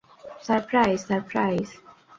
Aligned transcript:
Surprise, 0.45 0.99
surprise! 1.07 1.67